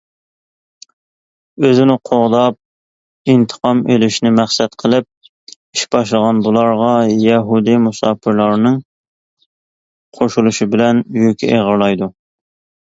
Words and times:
ئۆزىنى 1.67 1.95
قوغداپ، 2.09 2.55
ئىنتىقام 3.33 3.83
ئېلىشنى 3.95 4.31
مەقسەت 4.39 4.77
قىلىپ 4.83 5.05
ئىش 5.53 5.83
باشلىغان 5.95 6.41
بۇلارغا 6.47 6.89
يەھۇدىي 7.27 7.79
مۇساپىرلارنىڭ 7.87 8.81
قوشۇلۇشى 10.21 10.67
بىلەن 10.77 11.03
يۈكى 11.25 11.51
ئېغىرلايدۇ. 11.51 12.15